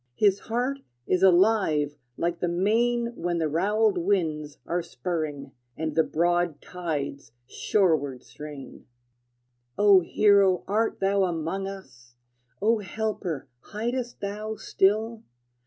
His 0.15 0.39
heart 0.39 0.79
is 1.05 1.21
alive 1.21 1.95
like 2.17 2.39
the 2.39 2.47
main 2.47 3.13
When 3.15 3.37
the 3.37 3.47
roweled 3.47 3.99
winds 3.99 4.57
are 4.65 4.81
spurring, 4.81 5.51
And 5.77 5.93
the 5.93 6.01
broad 6.03 6.59
tides 6.59 7.33
shoreward 7.45 8.23
strain. 8.23 8.87
O 9.77 9.99
hero, 9.99 10.63
art 10.67 11.01
thou 11.01 11.25
among 11.25 11.67
us? 11.67 12.15
O 12.63 12.79
helper, 12.79 13.47
hidest 13.59 14.21
thou 14.21 14.55
still? 14.55 15.21